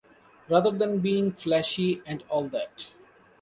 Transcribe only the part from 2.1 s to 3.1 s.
all that.